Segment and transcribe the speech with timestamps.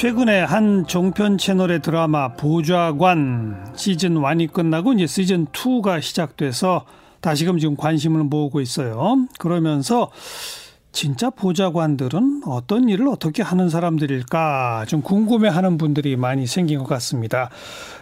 [0.00, 6.86] 최근에 한 종편 채널의 드라마 보좌관 시즌 1이 끝나고 이제 시즌 2가 시작돼서
[7.20, 9.26] 다시금 지금 관심을 모으고 있어요.
[9.38, 10.10] 그러면서
[10.90, 17.50] 진짜 보좌관들은 어떤 일을 어떻게 하는 사람들일까 좀 궁금해하는 분들이 많이 생긴 것 같습니다.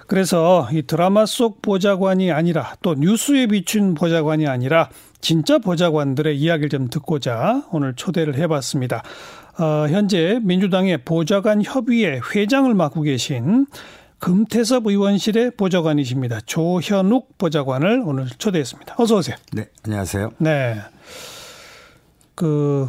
[0.06, 4.88] 그래서 이 드라마 속 보좌관이 아니라 또 뉴스에 비춘 보좌관이 아니라
[5.20, 9.02] 진짜 보좌관들의 이야기를 좀 듣고자 오늘 초대를 해봤습니다.
[9.59, 13.67] 어, 현재 민주당의 보좌관 협의회 회장을 맡고 계신
[14.21, 16.40] 금태섭 의원실의 보좌관이십니다.
[16.46, 18.94] 조현욱 보좌관을 오늘 초대했습니다.
[18.98, 19.36] 어서 오세요.
[19.53, 20.31] 네, 안녕하세요.
[20.39, 20.76] 네.
[22.34, 22.89] 그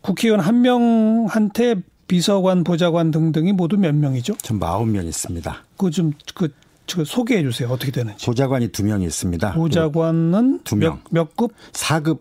[0.00, 1.76] 국회의원 한 명한테
[2.08, 4.36] 비서관, 보좌관 등등이 모두 몇 명이죠?
[4.38, 5.64] 전 40명 있습니다.
[5.76, 7.68] 그 좀그그 소개해 주세요.
[7.68, 8.24] 어떻게 되는지.
[8.24, 9.52] 보좌관이 두 명이 있습니다.
[9.54, 11.00] 보좌관은 두 명.
[11.10, 11.52] 몇, 몇 급?
[11.72, 12.20] 4급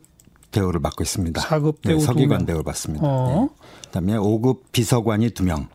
[0.56, 1.42] 대우를 받고 있습니다.
[1.42, 2.46] 4급 대우 네, 두 서기관 명.
[2.46, 3.06] 대우를 받습니다.
[3.06, 3.50] 어.
[3.52, 3.80] 네.
[3.88, 5.68] 그다음에 5급 비서관이 두 명.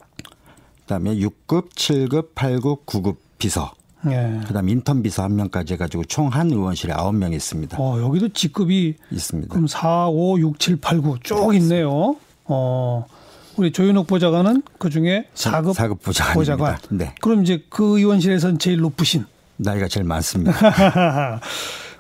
[0.81, 3.73] 그다음에 6급, 7급, 8급, 9급 비서.
[4.07, 4.41] 예.
[4.47, 7.77] 그다음 인턴 비서 한 명까지 해가지고 총 한 의원실에 9명 있습니다.
[7.79, 9.53] 어, 여기도 직급이 있습니다.
[9.53, 12.17] 그럼 4, 5, 6, 7, 8, 9쭉 있네요.
[12.47, 13.05] 어.
[13.57, 16.35] 우리 조윤옥 보좌관은 그 중에 4급, 4급 보좌관입니다.
[16.35, 16.79] 보좌관.
[16.91, 17.15] 네.
[17.21, 19.27] 그럼 이제 그 의원실에서는 제일 높으신.
[19.59, 20.53] 나이가 제일 많습니다.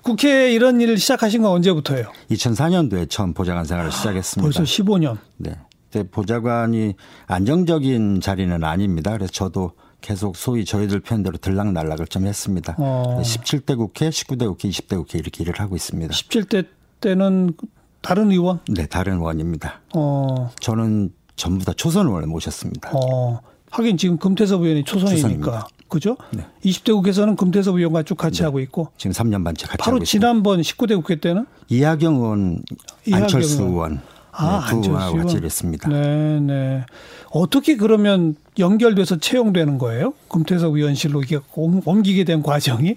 [0.02, 2.06] 국회 이런 일을 시작하신 건 언제부터예요?
[2.30, 4.42] 2004년도에 처음 보좌관 생활을 시작했습니다.
[4.42, 5.18] 벌써 15년.
[5.36, 5.56] 네.
[5.92, 6.94] 근데 보좌관이
[7.26, 9.12] 안정적인 자리는 아닙니다.
[9.12, 12.76] 그래서 저도 계속 소위 저희들 편대로 들락날락을 좀 했습니다.
[12.78, 13.20] 어.
[13.22, 16.12] 17대 국회, 19대 국회, 20대 국회 이렇게 일을 하고 있습니다.
[16.12, 16.66] 17대
[17.00, 17.54] 때는
[18.00, 18.60] 다른 의원?
[18.68, 19.80] 네, 다른 의원입니다.
[19.94, 22.90] 어, 저는 전부 다 초선 의원을 모셨습니다.
[22.94, 23.40] 어.
[23.70, 25.20] 하긴 지금 금태섭 의원이 초선이니까.
[25.22, 25.68] 초선입니다.
[25.91, 26.16] 그죠?
[26.30, 26.46] 네.
[26.64, 28.88] 20대 국회에서는 금태섭 의원과 쭉 같이 하고 있고.
[28.96, 30.06] 지금 3년 반째 같이 바로 하고 있습니다.
[30.27, 32.62] 지난번 19대 국회 때는 이하경 의원,
[33.06, 33.70] 이하경 안철수 의원.
[33.72, 34.00] 의원
[34.32, 35.36] 아, 네, 두 안철수 의원하고 같이 의원.
[35.38, 35.88] 일했습니다.
[35.91, 36.84] 네, 네.
[37.32, 40.14] 어떻게 그러면 연결돼서 채용되는 거예요?
[40.28, 42.94] 금태섭 의원실로 이게 옮- 옮기게 된 과정이?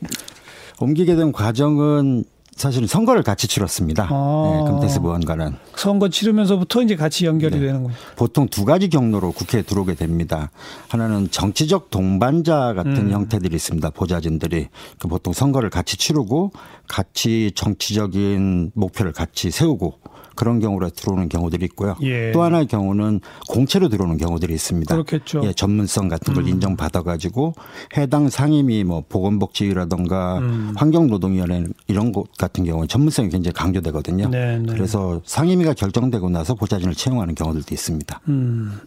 [0.79, 2.23] 옮기게 된 과정은
[2.55, 4.07] 사실은 선거를 같이 치렀습니다.
[4.09, 4.63] 아.
[4.65, 5.55] 네, 금태섭 의원과는.
[5.75, 7.67] 선거 치르면서부터 이제 같이 연결이 네.
[7.67, 7.95] 되는군요.
[8.15, 10.51] 보통 두 가지 경로로 국회에 들어오게 됩니다.
[10.87, 13.11] 하나는 정치적 동반자 같은 음.
[13.11, 13.89] 형태들이 있습니다.
[13.91, 14.69] 보좌진들이
[14.99, 16.51] 그 보통 선거를 같이 치르고
[16.87, 19.99] 같이 정치적인 목표를 같이 세우고
[20.35, 21.95] 그런 경우로 들어오는 경우들이 있고요.
[22.01, 22.31] 예.
[22.31, 24.93] 또 하나의 경우는 공채로 들어오는 경우들이 있습니다.
[24.93, 25.39] 그렇겠죠.
[25.39, 25.45] 음.
[25.45, 27.53] 예, 전문성 같은 걸 인정받아 가지고
[27.97, 30.73] 해당 상임위 뭐 보건복지위라든가 음.
[30.75, 34.29] 환경노동위원회 이런 곳 같은 경우는 전문성이 굉장히 강조되거든요.
[34.29, 34.73] 네, 네.
[34.73, 38.21] 그래서 상임위가 결정되고 나서 보좌진을 채용하는 경우들도 있습니다.
[38.27, 38.79] 음.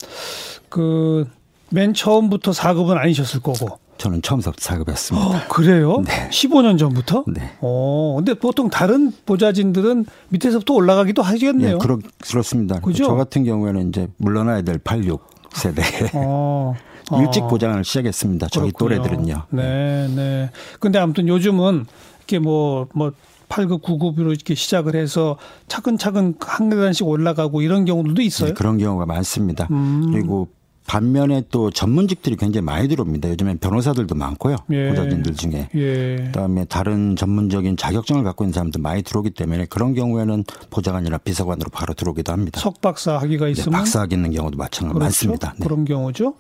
[0.69, 1.27] 그,
[1.71, 3.79] 맨 처음부터 4급은 아니셨을 거고.
[4.07, 5.27] 저는 처음부터 사급했습니다.
[5.27, 6.01] 어, 그래요?
[6.07, 6.29] 네.
[6.31, 7.25] 15년 전부터?
[7.27, 7.51] 네.
[7.61, 11.75] 어, 근데 보통 다른 보좌진들은 밑에서부터 올라가기도 하겠네요.
[11.75, 12.79] 예, 그렇, 그렇습니다.
[12.79, 13.05] 그죠?
[13.05, 15.83] 저 같은 경우에는 이제 물러나야 될 86 세대.
[16.15, 16.75] 어.
[17.21, 17.49] 일찍 어.
[17.49, 18.49] 보장을 시작했습니다.
[18.51, 19.03] 저희 그렇군요.
[19.03, 19.43] 또래들은요.
[19.51, 20.51] 네, 네.
[20.79, 21.87] 근데 아무튼 요즘은
[22.19, 23.13] 이렇게 뭐, 뭐,
[23.49, 25.37] 8급, 9급으로 이렇게 시작을 해서
[25.69, 28.49] 차근차근 한 계단씩 올라가고 이런 경우들도 있어요.
[28.51, 29.69] 네, 그런 경우가 많습니다.
[29.71, 30.11] 음.
[30.13, 30.49] 그리고
[30.87, 33.29] 반면에 또 전문직들이 굉장히 많이 들어옵니다.
[33.31, 34.57] 요즘엔 변호사들도 많고요.
[34.71, 34.89] 예.
[34.91, 35.69] 보좌진들 중에.
[35.75, 36.17] 예.
[36.27, 41.95] 그다음에 다른 전문적인 자격증을 갖고 있는 사람도 많이 들어오기 때문에 그런 경우에는 보좌관이나 비서관으로 바로
[41.95, 42.61] 들어오기도 합니다.
[42.61, 45.05] 석박사 학위가 네, 있으면 박사학 있는 경우도 마찬가지 그렇죠?
[45.05, 45.55] 많습니다.
[45.59, 45.65] 네.
[45.65, 46.35] 그런 경우죠.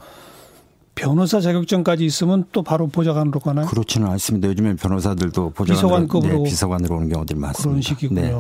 [0.95, 3.67] 변호사 자격증까지 있으면 또 바로 보좌관으로 가나요?
[3.67, 4.49] 그렇지는 않습니다.
[4.49, 7.69] 요즘엔 변호사들도 보좌관으로 비서관급으로 네, 비서관으로 오는 경우들이 많습니다.
[7.69, 8.21] 그런 식이군요.
[8.23, 8.33] 네.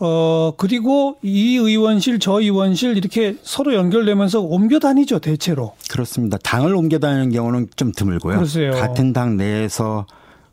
[0.00, 5.74] 어, 그리고 이 의원실, 저 의원실 이렇게 서로 연결되면서 옮겨 다니죠, 대체로.
[5.90, 6.38] 그렇습니다.
[6.38, 8.38] 당을 옮겨 다니는 경우는 좀 드물고요.
[8.38, 8.72] 글쎄요.
[8.72, 10.06] 같은 당 내에서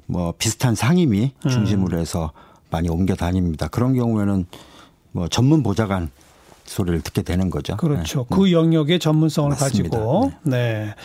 [0.08, 1.50] 뭐 비슷한 상임위 음.
[1.50, 2.32] 중심으로 해서
[2.72, 3.68] 많이 옮겨 다닙니다.
[3.68, 4.46] 그런 경우에는
[5.12, 6.10] 뭐 전문 보좌관
[6.66, 7.78] 소리를 듣게 되는 거죠.
[7.78, 8.26] 그렇죠.
[8.30, 8.36] 네.
[8.36, 9.98] 그 영역의 전문성을 맞습니다.
[9.98, 10.32] 가지고.
[10.44, 10.96] 네.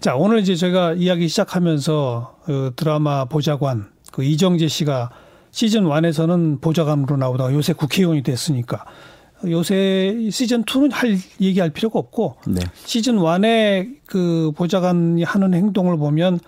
[0.00, 5.10] 자, 오늘 이제 제가 이야기 시작하면서 그 드라마 보좌관 그 이정재 씨가
[5.54, 8.84] 시즌 1에서는 보좌관으로 나오다가 요새 국회의원이 됐으니까
[9.46, 12.60] 요새 시즌 2는 할 얘기할 필요가 없고 네.
[12.84, 16.40] 시즌 1에 그 보좌관이 하는 행동을 보면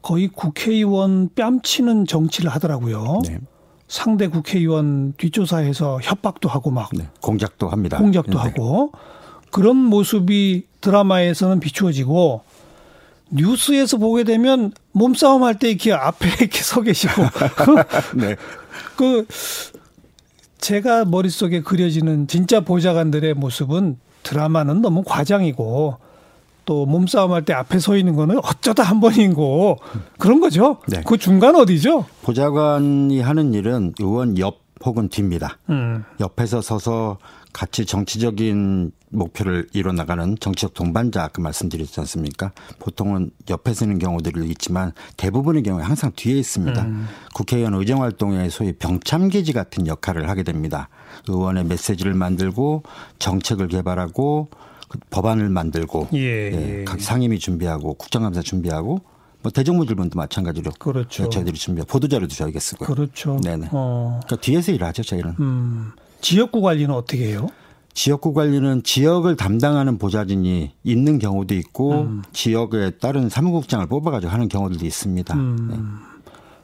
[0.00, 3.20] 거의 국회의원 뺨치는 정치를 하더라고요.
[3.28, 3.38] 네.
[3.86, 7.06] 상대 국회의원 뒷조사해서 협박도 하고 막 네.
[7.20, 7.98] 공작도 합니다.
[7.98, 8.38] 공작도 네.
[8.38, 8.92] 하고
[9.50, 12.40] 그런 모습이 드라마에서는 비추어지고
[13.32, 17.12] 뉴스에서 보게 되면 몸싸움 할 때 이렇게 앞에 이렇게 서 계시고
[18.16, 18.36] 네.
[18.96, 19.26] 그
[20.58, 25.96] 제가 머릿속에 그려지는 진짜 보좌관들의 모습은 드라마는 너무 과장이고
[26.64, 29.78] 또 몸싸움 할 때 앞에 서 있는 거는 어쩌다 한 번이고
[30.18, 30.78] 그런 거죠.
[30.86, 31.02] 네.
[31.04, 32.06] 그 중간 어디죠?
[32.22, 35.58] 보좌관이 하는 일은 의원 옆 혹은 뒤입니다.
[35.70, 36.04] 음.
[36.20, 37.18] 옆에서 서서
[37.52, 42.52] 같이 정치적인 목표를 이뤄 나가는 정치적 동반자 아까 말씀드렸지 않습니까?
[42.78, 46.82] 보통은 옆에 서는 경우들이 있지만 대부분의 경우에 항상 뒤에 있습니다.
[46.82, 47.06] 음.
[47.34, 50.88] 국회의원 의정 활동에 소위 병참기지 같은 역할을 하게 됩니다.
[51.28, 52.82] 의원의 메시지를 만들고
[53.18, 54.48] 정책을 개발하고
[54.88, 56.80] 그 법안을 만들고 예, 예.
[56.80, 56.84] 예.
[56.84, 59.00] 각 상임위 준비하고 국정감사 준비하고
[59.42, 61.28] 뭐 대정부 질문도 마찬가지로 그렇죠.
[61.28, 62.86] 저희들이 준비 보도 자료도 저희가 쓰고요.
[62.86, 63.40] 그렇죠.
[63.42, 63.68] 네네.
[63.72, 64.20] 어.
[64.24, 65.34] 그러니까 뒤에서 일하죠 저희는.
[65.40, 65.92] 음.
[66.20, 67.48] 지역구 관리는 어떻게 해요?
[67.94, 72.22] 지역구 관리는 지역을 담당하는 보좌진이 있는 경우도 있고 음.
[72.32, 75.34] 지역에 따른 사무국장을 뽑아가지고 하는 경우들도 있습니다.
[75.34, 75.68] 음.
[75.70, 75.76] 네.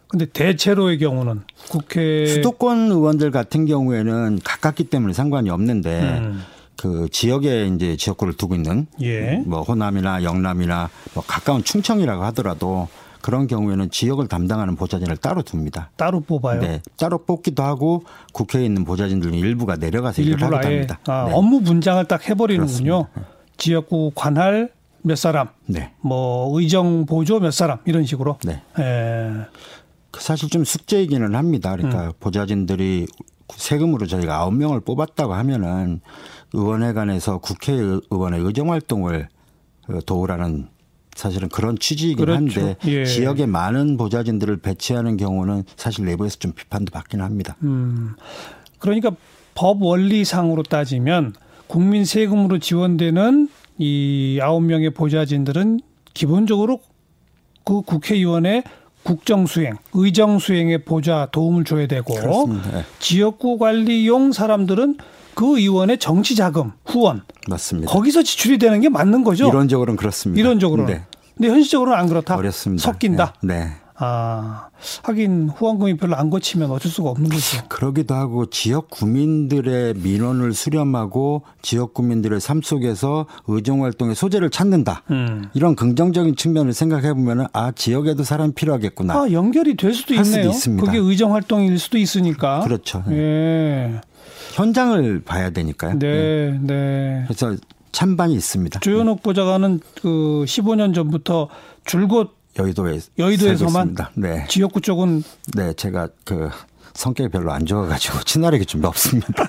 [0.09, 6.43] 근데 대체로의 경우는 국회 수도권 의원들 같은 경우에는 가깝기 때문에 상관이 없는데 음.
[6.77, 9.43] 그 지역에 이제 지역구를 두고 있는 예.
[9.45, 12.89] 뭐 호남이나 영남이나 뭐 가까운 충청이라고 하더라도
[13.21, 15.91] 그런 경우에는 지역을 담당하는 보좌진을 따로 둡니다.
[15.97, 16.61] 따로 뽑아요?
[16.61, 16.83] 네.
[16.97, 20.99] 따로 뽑기도 하고 국회에 있는 보좌진들 일부가 내려가서 일을 하기도 합니다.
[21.07, 21.35] 아, 네.
[21.35, 23.07] 업무 분장을 딱 해버리는군요.
[23.09, 23.39] 그렇습니다.
[23.57, 24.71] 지역구 관할
[25.03, 25.93] 몇 사람, 네.
[26.01, 28.39] 뭐 의정 보조 몇 사람 이런 식으로.
[28.45, 28.63] 네.
[28.79, 29.33] 예.
[30.11, 31.77] 그 사실 좀 숙제이기는 합니다.
[31.77, 32.13] 그러니까 음.
[32.21, 33.07] 보좌진들이
[33.55, 36.01] 세금으로 저희가 아홉 명을 뽑았다고 하면은
[36.53, 39.29] 의원회관에서 국회의원의 의정 활동을
[40.07, 40.69] 도우라는
[41.19, 42.61] 사실은 그런 취지이긴 그렇죠.
[42.61, 43.05] 한데 예.
[43.05, 47.57] 지역에 많은 보좌진들을 배치하는 경우는 사실 내부에서 좀 비판도 받기는 합니다.
[47.65, 48.15] 음.
[48.79, 49.11] 그러니까
[49.57, 51.35] 법 원리상으로 따지면
[51.67, 53.49] 국민 세금으로 지원되는
[53.79, 55.81] 이 아홉 명의 보좌진들은
[56.15, 56.79] 기본적으로
[57.65, 58.63] 그 국회의원의
[59.03, 62.15] 국정 수행, 의정 수행에 보좌 도움을 줘야 되고.
[62.15, 62.85] 예.
[63.01, 64.99] 지역구 관리용 사람들은
[65.39, 67.23] 그 의원의 정치 자금, 후원.
[67.49, 67.93] 맞습니다.
[67.93, 69.47] 거기서 지출이 되는 게 맞는 거죠?
[69.47, 70.41] 이론적으로는 그렇습니다.
[70.41, 70.93] 이론적으로는.
[70.93, 71.05] 네.
[71.39, 72.37] 근데 현실적으로는 안 그렇다.
[72.37, 72.83] 어렵습니다.
[72.83, 73.33] 섞인다.
[73.43, 73.55] 네.
[73.61, 73.71] 네.
[74.01, 74.69] 아,
[75.03, 77.63] 하긴 후원금이 별로 안 거치면 어쩔 수가 없는 거죠.
[77.69, 85.03] 그러기도 하고 지역 구민들의 민원을 수렴하고 지역 구민들의 삶 속에서 의정 활동의 소재를 찾는다.
[85.11, 85.47] 음.
[85.55, 89.15] 이런 긍정적인 측면을 생각해 보면은 아, 지역에도 사람이 필요하겠구나.
[89.15, 90.53] 아, 연결이 될 수도 있네요.
[90.53, 92.61] 수도 그게 의정 활동일 수도 있으니까.
[92.61, 93.03] 그렇죠.
[93.11, 94.01] 예.
[94.53, 95.99] 현장을 봐야 되니까요.
[95.99, 96.59] 네, 네.
[96.61, 97.25] 네.
[97.27, 97.57] 그래서
[97.93, 98.81] 찬반이 있습니다.
[98.81, 101.49] 조현옥 보좌관은 그 15년 전부터
[101.85, 104.45] 줄곧 여의도에 여의도에서만 네.
[104.49, 105.23] 지역구 쪽은
[105.55, 106.51] 네 제가 그
[106.95, 109.47] 성격이 별로 안 좋아가지고 친화력이 좀 없습니다.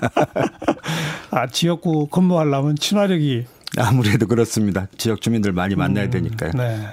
[1.30, 3.46] 아 지역구 근무하려면 친화력이
[3.78, 4.86] 아무래도 그렇습니다.
[4.96, 6.52] 지역 주민들 많이 만나야 음, 되니까요.
[6.54, 6.86] 네.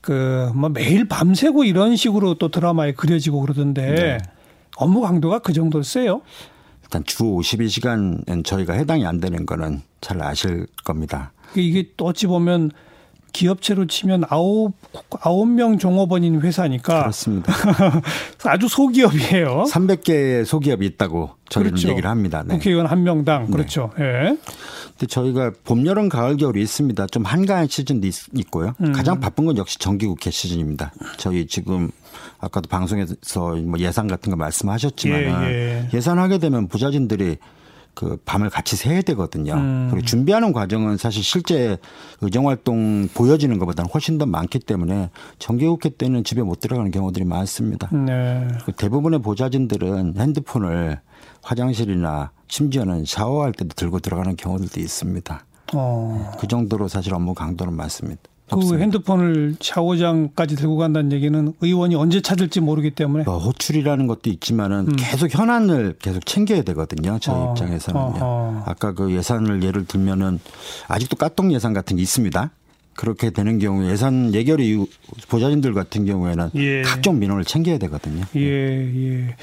[0.00, 4.18] 그 뭐 매일 밤새고 이런 식으로 또 드라마에 그려지고 그러던데 네.
[4.76, 6.22] 업무 강도가 그 정도 세요?
[6.92, 11.32] 일단 주 52시간은 저희가 해당이 안 되는 거는 잘 아실 겁니다.
[11.54, 12.70] 이게 또 어찌 보면
[13.32, 14.74] 기업체로 치면 아홉
[15.22, 17.50] 아홉 명 종업원인 회사니까 그렇습니다.
[18.44, 19.64] 아주 소기업이에요.
[19.70, 21.88] 300개의 소기업이 있다고 저희는 그렇죠.
[21.88, 22.42] 얘기를 합니다.
[22.46, 22.56] 네.
[22.56, 23.52] 국회의원 한 명당 네.
[23.52, 23.90] 그렇죠.
[23.98, 24.02] 예.
[24.02, 24.38] 네.
[24.90, 27.06] 근데 저희가 봄, 여름, 가을, 겨울이 있습니다.
[27.06, 28.92] 좀 한가한 시즌도 있, 고요 음.
[28.92, 30.92] 가장 바쁜 건 역시 정기국회 시즌입니다.
[31.16, 31.90] 저희 지금
[32.42, 36.00] 아까도 방송에서 뭐 예산 같은 거 말씀하셨지만 예, 예.
[36.00, 37.36] 산하게 되면 부자진들이
[37.94, 39.54] 그 밤을 같이 새야 되거든요.
[39.54, 39.88] 음.
[39.90, 41.76] 그리고 준비하는 과정은 사실 실제
[42.20, 47.88] 의정 활동 보여지는 것보다는 훨씬 더 많기 때문에 정기국회 때는 집에 못 들어가는 경우들이 많습니다.
[47.94, 48.48] 네.
[48.76, 51.00] 대부분의 보좌진들은 핸드폰을
[51.42, 55.44] 화장실이나 심지어는 샤워할 때도 들고 들어가는 경우들도 있습니다.
[55.74, 56.32] 어.
[56.40, 58.22] 그 정도로 사실 업무 강도는 많습니다.
[58.48, 58.82] 그 없습니다.
[58.82, 64.96] 핸드폰을 샤워장까지 들고 간다는 얘기는 의원이 언제 찾을지 모르기 때문에 뭐 호출이라는 것도 있지만은 음.
[64.96, 67.18] 계속 현안을 계속 챙겨야 되거든요.
[67.20, 67.50] 저희 어.
[67.50, 68.14] 입장에서는요.
[68.20, 68.62] 어.
[68.66, 70.38] 아까 그 예산을 예를 들면은
[70.88, 72.50] 아직도 까똥 예산 같은 게 있습니다.
[72.94, 74.86] 그렇게 되는 경우 예산 예결 이후
[75.28, 76.82] 보좌진들 같은 경우에는 예.
[76.82, 78.24] 각종 민원을 챙겨야 되거든요.
[78.36, 79.36] 예, 예.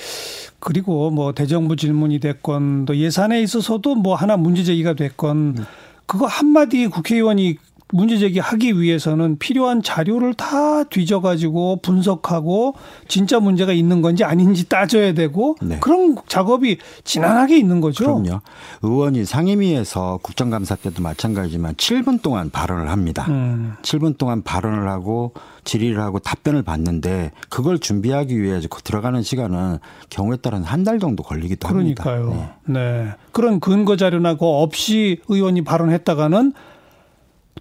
[0.60, 5.65] 그리고 뭐 대정부 질문이 됐건 또 예산에 있어서도 뭐 하나 문제 제기가 됐건 음.
[6.06, 7.58] 그거 한마디 국회의원이
[7.91, 12.75] 문제 제기하기 위해서는 필요한 자료를 다 뒤져가지고 분석하고
[13.08, 15.79] 진짜 문제가 있는 건지 아닌지 따져야 되고 네.
[15.79, 18.05] 그런 작업이 지난하게 있는 거죠.
[18.05, 18.41] 그럼요.
[18.84, 23.25] 의원이 상임위에서 국정감사 때도 마찬가지지만 7분 동안 발언을 합니다.
[23.29, 23.74] 음.
[23.81, 29.79] 7분 동안 발언을 하고 질의를 하고 답변을 받는데 그걸 준비하기 위해 들어가는 시간은
[30.10, 32.31] 경우에 따라는 한달 정도 걸리기도 그러니까요.
[32.31, 32.55] 합니다.
[32.65, 32.79] 네.
[32.79, 33.08] 네.
[33.31, 36.53] 그런 근거 자료나 그 없이 의원이 발언했다가는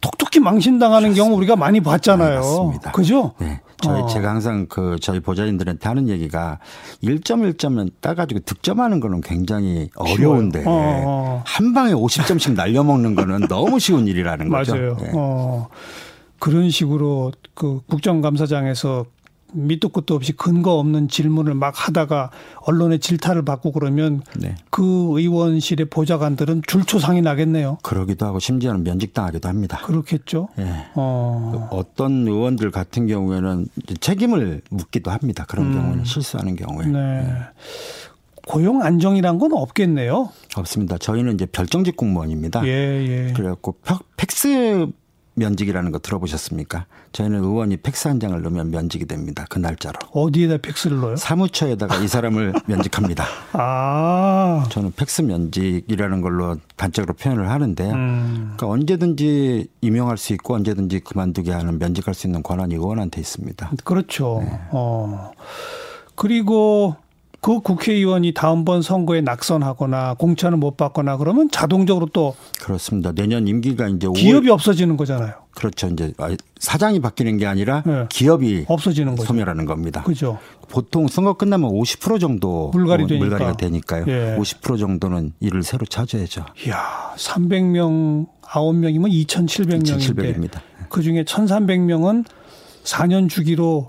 [0.01, 2.31] 톡톡히 망신당하는 경우 우리가 많이 봤잖아요.
[2.31, 2.93] 네, 맞습니다.
[2.93, 3.35] 그죠?
[3.41, 3.61] 네.
[3.81, 4.07] 저희 어.
[4.07, 6.59] 제가 항상 그 저희 보좌진들한테 하는 얘기가
[7.03, 10.71] 1점 1점은 따가지고 득점하는 거는 굉장히 어려운데 어,
[11.07, 11.43] 어.
[11.47, 14.75] 한 방에 50점씩 날려먹는 거는 너무 쉬운 일이라는 거죠.
[14.75, 14.97] 맞아요.
[15.01, 15.11] 네.
[15.15, 15.69] 어.
[16.41, 19.07] 그런 식으로 그 국정감사장에서
[19.53, 22.31] 밑도 끝도 없이 근거 없는 질문을 막 하다가
[22.67, 24.55] 언론의 질타를 받고 그러면 네.
[24.71, 24.83] 그
[25.15, 27.79] 의원실의 보좌관들은 줄초상이 나겠네요.
[27.83, 29.79] 그러기도 하고 심지어는 면직당하기도 합니다.
[29.85, 30.49] 그렇겠죠.
[30.57, 30.87] 네.
[30.95, 31.69] 어.
[31.71, 33.69] 어떤 의원들 같은 경우에는
[34.01, 35.45] 책임을 묻기도 합니다.
[35.49, 35.73] 그런 음.
[35.73, 36.87] 경우는 실수하는 경우에.
[36.87, 36.99] 네.
[36.99, 37.33] 네.
[38.47, 40.31] 고용 안정이란 건 없겠네요.
[40.57, 40.97] 없습니다.
[40.97, 42.67] 저희는 이제 별정직 공무원입니다.
[42.67, 42.71] 예,
[43.29, 43.33] 예.
[43.35, 43.77] 그래갖고
[44.17, 44.87] 팩스
[45.39, 46.87] 면직이라는 거 들어보셨습니까?
[47.13, 49.47] 저희는 의원이 팩스 한 장을 넣으면 면직이 됩니다.
[49.49, 49.99] 그 날짜로.
[50.13, 51.17] 어디에다 팩스를 넣어요?
[51.17, 53.25] 사무처에다가 이 사람을 면직합니다.
[53.53, 54.67] 아.
[54.71, 57.93] 저는 팩스 면직이라는 걸로 단적으로 표현을 하는데요.
[57.93, 58.55] 음.
[58.57, 63.71] 그러니까 언제든지 임용할 수 있고 언제든지 그만두게 하는 면직할 수 있는 권한이 의원한테 있습니다.
[63.85, 64.41] 그렇죠.
[64.45, 64.59] 네.
[64.73, 65.33] 어.
[66.15, 66.97] 그리고
[67.41, 73.13] 그 국회의원이 다음번 선거에 낙선하거나 공천을 못 받거나 그러면 자동적으로 또 그렇습니다.
[73.13, 74.53] 내년 임기가 이제 기업이 5월...
[74.53, 75.35] 없어지는 거잖아요.
[75.53, 75.87] 그렇죠.
[75.89, 76.13] 이제
[76.59, 78.07] 사장이 바뀌는 게 아니라 네.
[78.11, 79.27] 기업이 없어지는 거죠.
[79.27, 80.03] 소멸하는 겁니다.
[80.03, 80.39] 그죠.
[80.69, 83.25] 보통 선거 끝나면 50% 정도 물갈이 되니까.
[83.25, 84.05] 물갈이가 되니까요.
[84.09, 84.37] 예.
[84.39, 86.45] 50% 정도는 일을 새로 찾아야죠.
[86.67, 90.61] 이야, 300명 9명이면 2,700명인데 2,700입니다.
[90.89, 92.25] 그 중에 1,300명은
[92.85, 93.89] 4년 주기로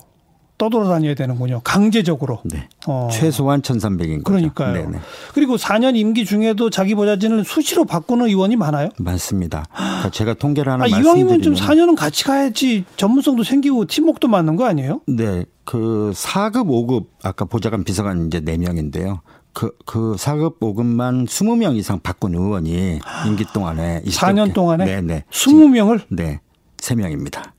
[0.60, 1.62] 떠돌아다녀야 되는군요.
[1.63, 2.42] 강제적으로.
[2.44, 2.68] 네.
[2.86, 3.10] 어.
[3.12, 4.24] 최소한 1,300인 거죠.
[4.25, 4.74] 그러니까요.
[4.74, 5.00] 네네.
[5.34, 8.89] 그리고 4년 임기 중에도 자기 보좌진을 수시로 바꾸는 의원이 많아요?
[8.98, 9.66] 많습니다.
[9.74, 14.58] 그러니까 제가 통계를 하나 아, 말씀드리면 이왕이면 좀 4년은 같이 가야지 전문성도 생기고 팀목도 맞는
[14.58, 15.01] 거 아니에요?
[15.08, 15.46] 네.
[15.63, 19.22] 그 4급, 5급 아까 보좌관 비서관 이제 4명인데요.
[19.54, 25.24] 그, 그 4급 5급만 20명 이상 바꾼 의원이 임기 동안에 4년 동안에 네네.
[25.32, 26.42] 20명을 네.
[26.78, 27.51] 3명입니다.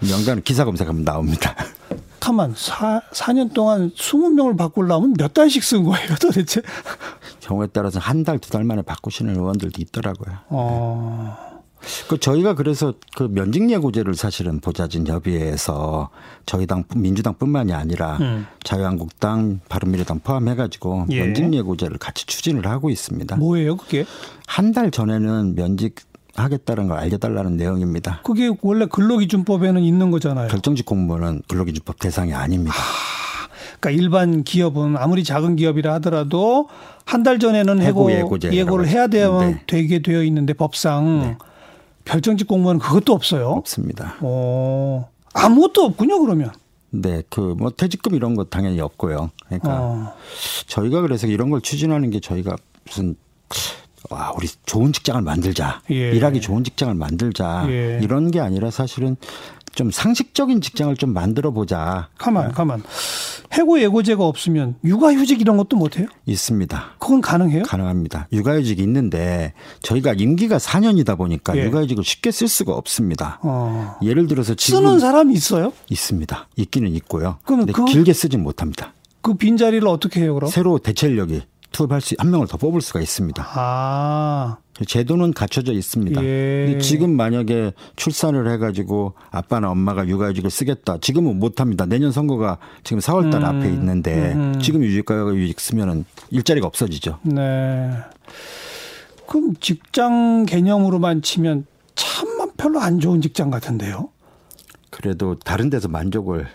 [0.00, 1.54] 명단은 기사 검색하면 나옵니다.
[2.22, 6.62] 가만 4, 4년 동안 20명을 바꾸려면 몇 달씩 쓴 거예요 도대체?
[7.40, 10.36] 경우에 따라서 한 달, 두 달 만에 바꾸시는 의원들도 있더라고요.
[10.50, 11.52] 어.
[12.08, 16.10] 그 저희가 그래서 그 면직 예고제를 사실은 보좌진 협의회에서
[16.46, 18.46] 저희 당 민주당뿐만이 아니라 음.
[18.62, 21.24] 자유한국당, 바른미래당 포함해 가지고 예.
[21.24, 23.34] 면직 예고제를 같이 추진을 하고 있습니다.
[23.34, 24.04] 뭐예요, 그게?
[24.46, 25.96] 한 달 전에는 면직
[26.34, 28.20] 하겠다는 걸 알려달라는 내용입니다.
[28.24, 30.48] 그게 원래 근로기준법에는 있는 거잖아요.
[30.48, 32.74] 결정직 공무원은 근로기준법 대상이 아닙니다.
[32.74, 33.48] 아,
[33.80, 36.68] 그러니까 일반 기업은 아무리 작은 기업이라 하더라도
[37.04, 39.62] 한 달 전에는 해고, 해고 예고를 해야 되면 네.
[39.66, 41.38] 되게 되어 있는데 법상 네.
[42.04, 43.48] 별정직 공무원은 그것도 없어요.
[43.50, 44.16] 없습니다.
[44.20, 46.50] 어, 아무것도 없군요 그러면.
[46.90, 49.30] 네, 그 뭐 퇴직금 이런 거 당연히 없고요.
[49.46, 50.14] 그러니까 어.
[50.66, 53.16] 저희가 그래서 이런 걸 추진하는 게 저희가 무슨
[54.10, 55.80] 와, 우리 좋은 직장을 만들자.
[55.90, 56.10] 예.
[56.12, 57.66] 일하기 좋은 직장을 만들자.
[57.68, 58.00] 예.
[58.02, 59.16] 이런 게 아니라 사실은
[59.74, 62.08] 좀 상식적인 직장을 좀 만들어 보자.
[62.18, 62.52] 가만, 어.
[62.52, 62.82] 가만.
[63.54, 66.06] 해고 예고제가 없으면 육아휴직 이런 것도 못 해요?
[66.26, 66.94] 있습니다.
[66.98, 67.62] 그건 가능해요?
[67.64, 68.28] 가능합니다.
[68.32, 71.64] 육아휴직이 있는데 저희가 임기가 4년이다 보니까 예.
[71.64, 73.38] 육아휴직을 쉽게 쓸 수가 없습니다.
[73.42, 73.96] 어.
[74.02, 75.72] 예를 들어서 지금 쓰는 사람이 있어요?
[75.88, 76.48] 있습니다.
[76.56, 77.38] 있기는 있고요.
[77.44, 78.92] 그럼 그, 길게 쓰진 못합니다.
[79.22, 80.50] 그 빈자리를 어떻게 해요, 그럼?
[80.50, 81.42] 새로 대체 인력이
[81.72, 83.44] 투입할 수 한 명을 더 뽑을 수가 있습니다.
[83.54, 84.58] 아.
[84.86, 86.22] 제도는 갖춰져 있습니다.
[86.24, 86.66] 예.
[86.66, 90.98] 근데 지금 만약에 출산을 해가지고 아빠나 엄마가 육아휴직을 쓰겠다.
[91.00, 91.86] 지금은 못합니다.
[91.86, 93.44] 내년 선거가 지금 4월달 음.
[93.44, 94.58] 앞에 있는데 음.
[94.60, 97.18] 지금 육아휴직 쓰면은 일자리가 없어지죠.
[97.22, 97.90] 네.
[99.28, 104.08] 그럼 직장 개념으로만 치면 참 별로 안 좋은 직장 같은데요.
[104.90, 106.46] 그래도 다른 데서 만족을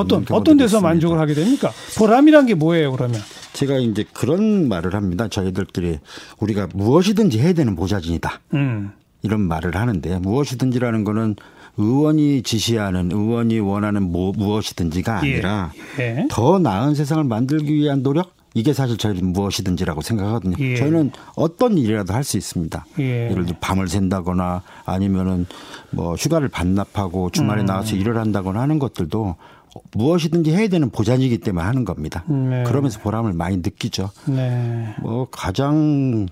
[0.00, 0.88] 어떤 어떤 데서 있습니다.
[0.88, 1.70] 만족을 하게 됩니까?
[1.98, 3.20] 보람이란 게 뭐예요, 그러면?
[3.52, 5.28] 제가 이제 그런 말을 합니다.
[5.28, 5.98] 저희들끼리
[6.40, 8.40] 우리가 무엇이든지 해야 되는 보좌진이다.
[8.54, 8.92] 음.
[9.22, 11.36] 이런 말을 하는데 무엇이든지라는 거는
[11.76, 15.32] 의원이 지시하는 의원이 원하는 뭐, 무엇이든지가 예.
[15.34, 16.18] 아니라 예.
[16.18, 16.26] 예.
[16.30, 20.56] 더 나은 세상을 만들기 위한 노력 이게 사실 저희는 무엇이든지라고 생각하거든요.
[20.60, 20.76] 예.
[20.76, 22.86] 저희는 어떤 일이라도 할 수 있습니다.
[23.00, 23.30] 예.
[23.30, 25.46] 예를 들어 밤을 샌다거나 아니면은
[25.90, 27.66] 뭐 휴가를 반납하고 주말에 음.
[27.66, 29.34] 나와서 일을 한다거나 하는 것들도
[29.92, 32.24] 무엇이든지 해야 되는 보장이기 때문에 하는 겁니다.
[32.28, 32.64] 네.
[32.64, 34.10] 그러면서 보람을 많이 느끼죠.
[34.26, 34.94] 네.
[35.00, 36.26] 뭐 가장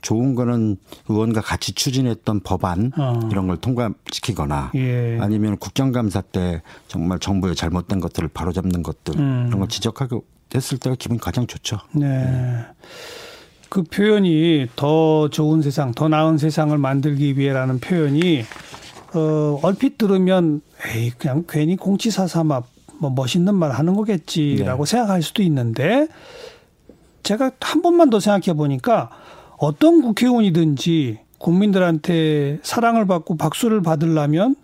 [0.00, 0.76] 좋은 거는
[1.08, 3.20] 의원과 같이 추진했던 법안 어.
[3.30, 5.18] 이런 걸 통과시키거나 예.
[5.20, 9.46] 아니면 국정감사 때 정말 정부의 잘못된 것들을 바로잡는 것들 음.
[9.48, 11.78] 이런 걸 지적하고 됐을 때가 기분이 가장 좋죠.
[11.92, 12.06] 네.
[12.06, 12.64] 네.
[13.68, 18.44] 그 표현이 더 좋은 세상, 더 나은 세상을 만들기 위해라는 표현이
[19.14, 22.66] 어 얼핏 들으면 에이 그냥 괜히 공치사삼합
[22.98, 24.90] 뭐 멋있는 말 하는 거겠지라고 네.
[24.90, 26.08] 생각할 수도 있는데
[27.22, 29.10] 제가 한 번만 더 생각해 보니까
[29.56, 34.56] 어떤 국회의원이든지 국민들한테 사랑을 받고 박수를 받으려면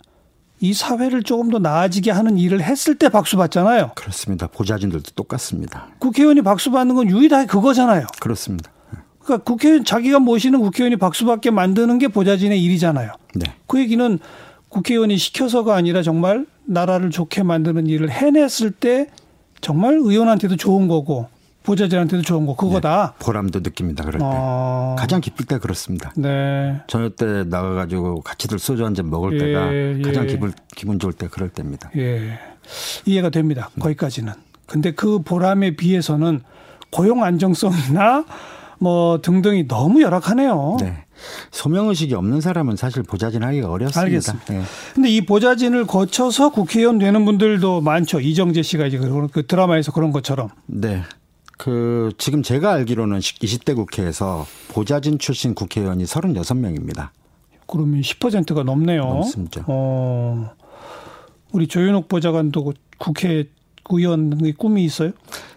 [0.61, 3.93] 이 사회를 조금 더 나아지게 하는 일을 했을 때 박수 받잖아요.
[3.95, 4.47] 그렇습니다.
[4.47, 5.89] 보좌진들도 똑같습니다.
[5.99, 8.07] 국회의원이 박수 받는 건 유일하게 그거잖아요.
[8.21, 8.71] 그렇습니다.
[9.19, 13.13] 그러니까 국회의원 자기가 모시는 국회의원이 박수 받게 만드는 게 보좌진의 일이잖아요.
[13.35, 13.53] 네.
[13.67, 14.19] 그 얘기는
[14.69, 19.09] 국회의원이 시켜서가 아니라 정말 나라를 좋게 만드는 일을 해냈을 때
[19.61, 21.29] 정말 의원한테도 좋은 거고
[21.63, 23.15] 보좌진한테도 좋은 거 그거다.
[23.19, 24.05] 네, 보람도 느낍니다.
[24.05, 24.97] 그럴 때 어...
[24.99, 26.13] 가장 기쁠 때 그렇습니다.
[26.15, 26.81] 네.
[26.87, 30.29] 저녁 때 나가가지고 같이들 소주 한 잔 먹을 예, 때가 가장 예.
[30.29, 31.91] 기분 기분 좋을 때 그럴 때입니다.
[31.97, 32.39] 예,
[33.07, 33.71] 이해가 됩니다.
[33.81, 34.35] 거기까지는.
[34.67, 36.41] 근데 그 보람에 비해서는
[36.91, 38.25] 고용 안정성이나
[38.79, 40.77] 뭐 등등이 너무 열악하네요.
[40.81, 41.04] 네.
[41.51, 44.01] 소명 의식이 없는 사람은 사실 보좌진 하기가 어렵습니다.
[44.01, 44.53] 알겠습니다.
[44.53, 44.63] 네.
[44.95, 48.21] 근데 이 보좌진을 거쳐서 국회의원 되는 분들도 많죠.
[48.21, 50.49] 이정재 씨가 이제 그 드라마에서 그런 것처럼.
[50.67, 51.03] 네.
[51.57, 57.11] 그 지금 제가 알기로는 20대 국회에서 보좌진 출신 국회의원이 36명입니다.
[57.67, 59.03] 그러면 10%가 넘네요.
[59.03, 59.65] 넘습니다.
[59.69, 60.51] 어.
[61.53, 63.45] 우리 조윤옥 보좌관도 국회
[63.89, 65.13] 의원의 꿈이 있어요?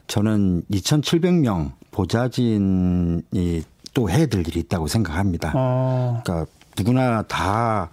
[0.07, 3.63] 저는 2,700명 보좌진이
[3.97, 5.53] 또 해야 될 일이 있다고 생각합니다.
[5.55, 6.21] 어.
[6.23, 7.89] 그러니까 누구나 다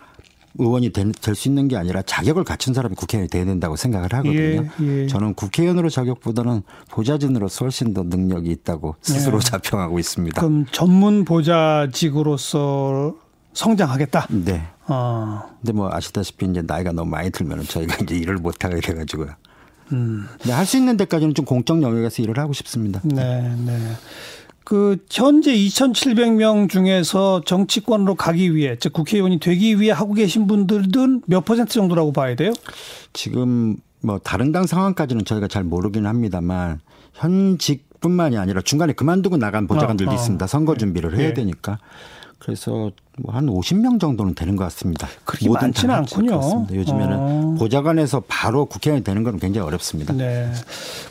[0.58, 4.66] 의원이 될 수 있는 게 아니라 자격을 갖춘 사람이 국회의원이 돼야 된다고 생각을 하거든요.
[4.82, 5.06] 예, 예.
[5.06, 9.40] 저는 국회의원으로 자격보다는 보좌진으로서 훨씬 더 능력이 있다고 스스로 예.
[9.40, 10.38] 자평하고 있습니다.
[10.38, 13.14] 그럼 전문 보좌직으로서
[13.54, 14.26] 성장하겠다.
[14.44, 14.62] 네.
[14.87, 15.42] 어.
[15.62, 19.30] 근데 뭐 아시다시피 이제 나이가 너무 많이 들면 저희가 이제 일을 못 하게 돼가지고요.
[19.92, 20.26] 음.
[20.49, 23.00] 할수 있는 데까지는 좀 공적 영역에서 일을 하고 싶습니다.
[23.04, 23.78] 네, 네.
[24.64, 31.44] 그 현재 2,700명 중에서 정치권으로 가기 위해 즉 국회의원이 되기 위해 하고 계신 분들은 몇
[31.44, 32.52] 퍼센트 정도라고 봐야 돼요?
[33.12, 36.80] 지금 뭐 다른 당 상황까지는 저희가 잘 모르긴 합니다만
[37.12, 40.16] 현직 뿐만이 아니라 중간에 그만두고 나간 보좌관들도 어, 어.
[40.16, 40.47] 있습니다.
[40.47, 41.35] 선거 준비를 해야 네.
[41.35, 41.78] 되니까.
[42.44, 45.08] 그래서 뭐한 50명 정도는 되는 것 같습니다.
[45.24, 46.66] 그렇게 많지는 않군요.
[46.70, 47.54] 요즘에는 어.
[47.58, 50.12] 보좌관에서 바로 국회의원이 되는 건 굉장히 어렵습니다.
[50.12, 50.52] 네.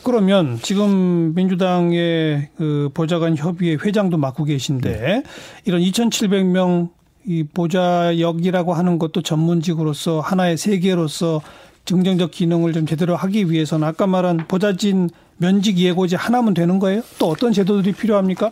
[0.04, 5.24] 그러면 지금 민주당의 그 보좌관 협의회 회장도 맡고 계신데 네.
[5.66, 6.90] 이런 2,700명
[7.26, 11.42] 이 보좌역이라고 하는 것도 전문직으로서 하나의 세계로서
[11.86, 17.02] 정정적 기능을 좀 제대로 하기 위해서는 아까 말한 보좌진 면직 예고제 하나면 되는 거예요?
[17.18, 18.52] 또 어떤 제도들이 필요합니까?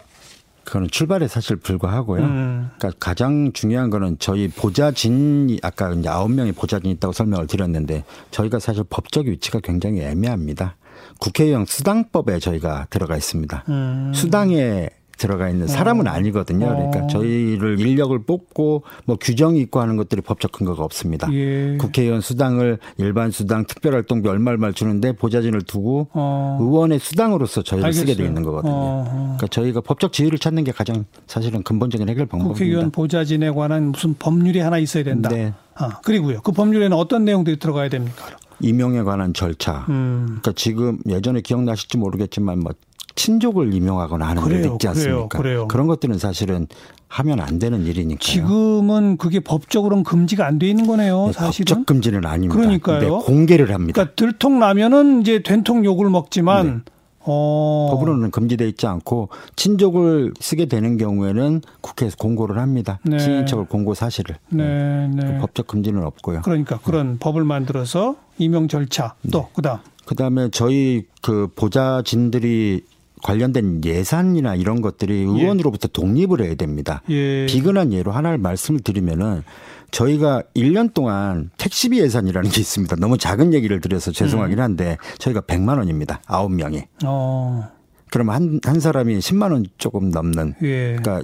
[0.64, 2.22] 그거는 출발에 사실 불과하고요.
[2.22, 2.70] 음.
[2.78, 8.60] 그러니까 가장 중요한 거는 저희 보좌진이 아까 이제 아홉 명의 보좌진이 있다고 설명을 드렸는데 저희가
[8.60, 10.76] 사실 법적 위치가 굉장히 애매합니다.
[11.20, 13.64] 국회의원 수당법에 저희가 들어가 있습니다.
[13.70, 14.12] 음.
[14.14, 14.90] 수당에
[15.22, 16.12] 들어가 있는 사람은 어.
[16.12, 16.66] 아니거든요.
[16.66, 17.08] 그러니까 어.
[17.08, 21.32] 저희를 인력을 뽑고 뭐 규정이 있고 하는 것들이 법적 근거가 없습니다.
[21.32, 21.78] 예.
[21.80, 26.58] 국회의원 수당을 일반 수당, 특별활동비 얼마 얼마 주는데 보좌진을 두고 어.
[26.60, 28.08] 의원의 수당으로서 저희를 알겠어요.
[28.08, 28.74] 쓰게 돼 있는 거거든요.
[28.74, 29.04] 어.
[29.38, 32.58] 그러니까 저희가 법적 지위를 찾는 게 가장 사실은 근본적인 해결 방법입니다.
[32.58, 35.30] 국회의원 보좌진에 관한 무슨 법률이 하나 있어야 된다.
[35.30, 35.54] 네.
[35.76, 36.42] 아, 그리고요.
[36.42, 38.26] 그 법률에는 어떤 내용들이 들어가야 됩니까?
[38.60, 39.86] 임용에 관한 절차.
[39.90, 40.26] 음.
[40.26, 42.74] 그러니까 지금 예전에 기억나실지 모르겠지만 뭐
[43.26, 45.28] 친족을 임용하거나 하는 그래요, 게 있지 않습니까?
[45.28, 45.68] 그래요, 그래요.
[45.68, 46.66] 그런 것들은 사실은
[47.08, 48.18] 하면 안 되는 일이니까요.
[48.20, 51.28] 지금은 그게 법적으로는 금지가 안 돼 있는 거네요.
[51.28, 52.56] 네, 사실은 법적 금지는 아닙니다.
[52.60, 53.20] 그러니까요.
[53.20, 53.94] 공개를 합니다.
[53.94, 56.92] 그러니까 들통 나면은 이제 된통 욕을 먹지만 네.
[57.24, 57.90] 어.
[57.92, 62.98] 법으로는 금지돼 있지 않고 친족을 쓰게 되는 경우에는 국회에서 공고를 합니다.
[63.04, 63.20] 네.
[63.20, 64.38] 친인척을 공고 사실을.
[64.50, 65.26] 네, 네.
[65.28, 66.42] 그 법적 금지는 없고요.
[66.44, 67.18] 그러니까 그런 네.
[67.20, 69.48] 법을 만들어서 임용 절차 또 네.
[69.54, 69.78] 그다음.
[70.06, 72.84] 그다음에 저희 그 보좌진들이
[73.24, 75.20] 관련된 예산이나 이런 것들이 예.
[75.20, 75.92] 의원으로부터 예.
[75.94, 77.02] 독립을 해야 됩니다.
[77.10, 77.46] 예.
[77.46, 79.44] 비근한 예로 하나를 말씀을 드리면은
[79.92, 82.96] 저희가 1년 동안 택시비 예산이라는 게 있습니다.
[82.96, 84.64] 너무 작은 얘기를 드려서 죄송하긴 음.
[84.64, 86.22] 한데 저희가 100만 원입니다.
[86.28, 86.86] 9명이.
[87.06, 87.70] 어.
[88.12, 90.54] 그러면 한, 한 사람이 10만 원 조금 넘는.
[90.62, 90.98] 예.
[90.98, 91.24] 그러니까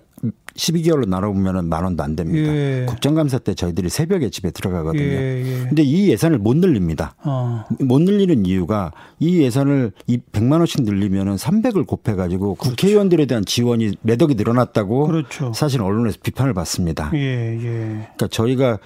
[0.56, 2.52] 12개월로 나눠보면 만 원도 안 됩니다.
[2.52, 2.86] 예.
[2.88, 5.04] 국정감사 때 저희들이 새벽에 집에 들어가거든요.
[5.04, 5.68] 예, 예.
[5.68, 7.14] 근데 이 예산을 못 늘립니다.
[7.24, 7.66] 어.
[7.82, 12.72] 못 늘리는 이유가 이 예산을 이 100만 원씩 늘리면은 300을 곱해 가지고 그렇죠.
[12.72, 15.54] 국회의원들에 대한 지원이 매덕이 늘어났다고 그렇죠.
[15.54, 17.12] 사실 언론에서 비판을 받습니다.
[17.14, 17.60] 예, 예.
[17.60, 18.80] 그러니까 저희가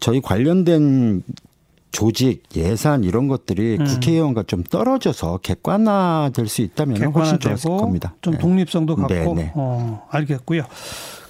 [0.00, 1.22] 저희 관련된
[1.90, 3.84] 조직, 예산 이런 것들이 음.
[3.84, 8.14] 국회의원과 좀 떨어져서 객관화될 수 있다면 훨씬 좋았을 겁니다.
[8.20, 8.38] 좀 네.
[8.38, 9.52] 독립성도 갖고 네, 네.
[9.54, 10.64] 어, 알겠고요.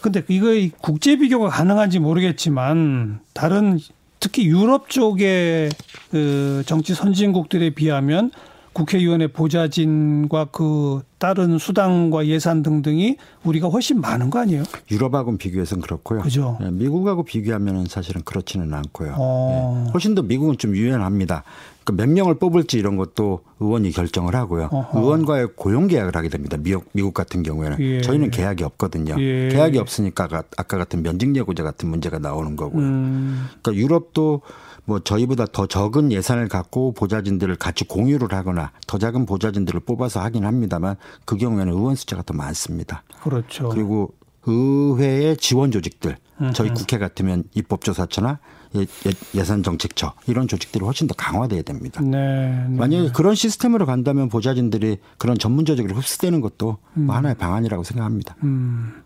[0.00, 0.48] 근데 이거
[0.80, 3.78] 국제 비교가 가능한지 모르겠지만 다른
[4.20, 5.70] 특히 유럽 쪽의
[6.10, 8.30] 그 정치 선진국들에 비하면
[8.78, 14.62] 국회의원의 보좌진과 그 다른 수당과 예산 등등이 우리가 훨씬 많은 거 아니에요?
[14.88, 16.20] 유럽하고 비교해서는 그렇고요.
[16.20, 16.56] 그죠.
[16.60, 19.14] 네, 미국하고 비교하면 사실은 그렇지는 않고요.
[19.18, 19.82] 어.
[19.84, 21.42] 네, 훨씬 더 미국은 좀 유연합니다.
[21.84, 24.68] 그몇 그러니까 명을 뽑을지 이런 것도 의원이 결정을 하고요.
[24.70, 25.00] 어허.
[25.00, 26.56] 의원과의 고용 계약을 하게 됩니다.
[26.60, 28.00] 미국, 미국 같은 경우에는 예.
[28.02, 29.16] 저희는 계약이 없거든요.
[29.18, 29.48] 예.
[29.48, 32.82] 계약이 없으니까 아까 같은 면직 예고제 같은 문제가 나오는 거고요.
[32.82, 33.48] 음.
[33.62, 34.42] 그러니까 유럽도
[34.88, 40.46] 뭐 저희보다 더 적은 예산을 갖고 보좌진들을 같이 공유를 하거나 더 작은 보좌진들을 뽑아서 하긴
[40.46, 40.96] 합니다만
[41.26, 43.02] 그 경우에는 의원 숫자가 더 많습니다.
[43.22, 43.68] 그렇죠.
[43.68, 44.14] 그리고
[44.46, 46.16] 의회의 지원 조직들
[46.54, 48.38] 저희 국회 같으면 입법조사처나
[48.76, 52.00] 예, 산 정책처 이런 조직들이 훨씬 더 강화돼야 됩니다.
[52.00, 52.76] 네, 네.
[52.78, 57.06] 만약에 그런 시스템으로 간다면 보좌진들이 그런 전문 조직으로 흡수되는 것도 음.
[57.06, 58.36] 뭐 하나의 방안이라고 생각합니다.
[58.42, 59.02] 음.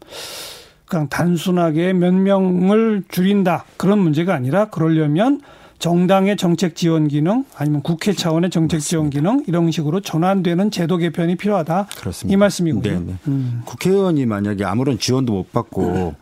[0.87, 5.41] 그냥 단순하게 몇 명을 줄인다 그런 문제가 아니라 그러려면
[5.83, 8.89] 정당의 정책 지원 기능 아니면 국회 차원의 정책 맞습니다.
[8.89, 11.89] 지원 기능 이런 식으로 전환되는 제도 개편이 필요하다.
[11.97, 12.33] 그렇습니다.
[12.33, 12.83] 이 말씀이군요.
[12.83, 13.17] 네, 네.
[13.27, 13.63] 음.
[13.65, 16.15] 국회의원이 만약에 아무런 지원도 못 받고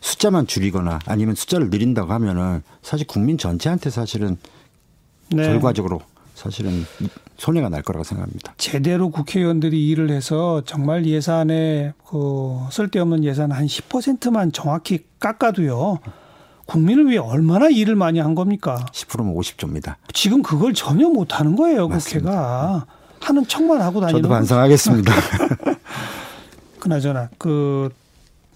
[0.00, 4.36] 숫자만 줄이거나 아니면 숫자를 늘린다고 하면은 사실 국민 전체한테 사실은
[5.30, 5.44] 네.
[5.44, 6.00] 결과적으로
[6.34, 6.84] 사실은
[7.36, 8.54] 손해가 날 거라고 생각합니다.
[8.56, 16.00] 제대로 국회의원들이 일을 해서 정말 예산에 그 쓸데없는 예산 한 10%만 정확히 깎아도요.
[16.66, 18.86] 국민을 위해 얼마나 일을 많이 한 겁니까?
[18.92, 19.96] 10%면 50조입니다.
[20.12, 22.30] 지금 그걸 전혀 못 하는 거예요, 맞습니다.
[22.30, 22.86] 국회가.
[23.20, 25.12] 하는 척만 하고 다니는 저도 반성하겠습니다.
[26.78, 27.88] 그나저나 그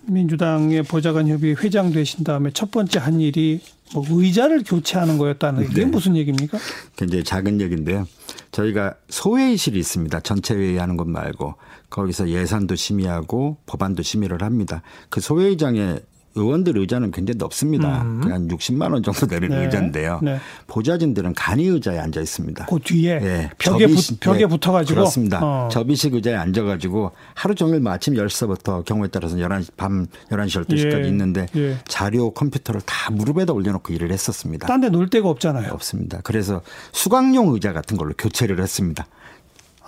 [0.03, 3.61] 민주당의 보좌관 협의 회장 되신 다음에 첫 번째 한 일이
[3.95, 5.85] 뭐 의자를 교체하는 거였다는 게 네.
[5.87, 6.59] 무슨 얘기입니까?
[6.97, 8.07] 굉장히 작은 얘기인데요.
[8.53, 10.21] 저희가 소회의실이 있습니다.
[10.21, 11.55] 전체 회의하는 것 말고
[11.89, 14.83] 거기서 예산도 심의하고 법안도 심의를 합니다.
[15.09, 15.99] 그 소회의장에
[16.39, 18.03] 의원들 의자는 굉장히 높습니다.
[18.03, 18.21] 음.
[18.21, 19.65] 그냥 60만 원 정도 되는 네.
[19.65, 20.21] 의자인데요.
[20.23, 20.39] 네.
[20.67, 22.67] 보좌진들은 간이 의자에 앉아 있습니다.
[22.67, 23.51] 그 뒤에 네.
[23.59, 24.47] 벽에 접이식, 벽에 네.
[24.47, 25.41] 붙어가지고 그렇습니다.
[25.43, 25.69] 어.
[25.71, 31.09] 접이식 의자에 앉아가지고 하루 종일 뭐 아침 10시부터 경우에 따라서 11시 밤 11시 12시까지 예.
[31.09, 31.77] 있는데 예.
[31.87, 34.67] 자료 컴퓨터를 다 무릎에다 올려놓고 일을 했었습니다.
[34.67, 35.73] 딴 데 놀 데가 없잖아요.
[35.73, 36.21] 없습니다.
[36.23, 39.07] 그래서 수강용 의자 같은 걸로 교체를 했습니다.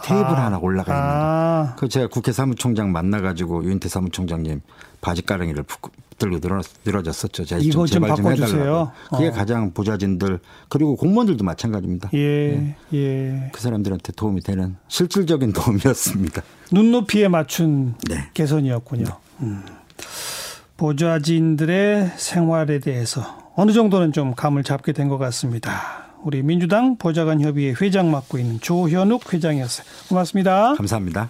[0.03, 0.47] 테이블 아.
[0.47, 1.75] 하나 올라가 있는 아.
[1.79, 4.61] 그 제가 국회 사무총장 만나가지고 유인태 사무총장님
[5.01, 5.65] 바지 가랑이를
[6.19, 7.47] 들고 늘어, 늘어졌었죠.
[7.47, 8.93] 제가 이거 좀, 좀 바꿔주세요.
[9.11, 9.33] 그게 어.
[9.33, 12.11] 가장 보좌진들 그리고 공무원들도 마찬가지입니다.
[12.13, 13.51] 예, 예, 예.
[13.53, 16.43] 그 사람들한테 도움이 되는 실질적인 도움이었습니다.
[16.73, 18.29] 눈높이에 맞춘 네.
[18.35, 19.05] 개선이었군요.
[19.05, 19.13] 네.
[19.47, 19.63] 음.
[20.77, 26.00] 보좌진들의 생활에 대해서 어느 정도는 좀 감을 잡게 된 것 같습니다.
[26.23, 29.87] 우리 민주당 보좌관 협의회 회장 맡고 있는 조현욱 회장이었어요.
[30.09, 30.75] 고맙습니다.
[30.75, 31.29] 감사합니다.